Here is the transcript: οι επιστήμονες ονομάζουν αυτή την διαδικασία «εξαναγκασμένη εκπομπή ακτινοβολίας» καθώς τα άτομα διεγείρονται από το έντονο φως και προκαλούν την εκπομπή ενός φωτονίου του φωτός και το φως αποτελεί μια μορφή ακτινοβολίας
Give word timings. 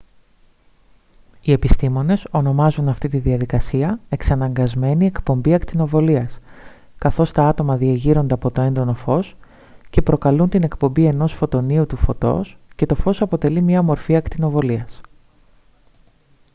οι 1.41 1.51
επιστήμονες 1.51 2.27
ονομάζουν 2.31 2.87
αυτή 2.89 3.07
την 3.07 3.21
διαδικασία 3.21 3.99
«εξαναγκασμένη 4.09 5.05
εκπομπή 5.05 5.53
ακτινοβολίας» 5.53 6.39
καθώς 6.97 7.31
τα 7.31 7.47
άτομα 7.47 7.77
διεγείρονται 7.77 8.33
από 8.33 8.51
το 8.51 8.61
έντονο 8.61 8.93
φως 8.93 9.35
και 9.89 10.01
προκαλούν 10.01 10.49
την 10.49 10.63
εκπομπή 10.63 11.05
ενός 11.05 11.33
φωτονίου 11.33 11.85
του 11.85 11.97
φωτός 11.97 12.57
και 12.75 12.85
το 12.85 12.95
φως 12.95 13.21
αποτελεί 13.21 13.61
μια 13.61 13.81
μορφή 13.81 14.15
ακτινοβολίας 14.15 15.01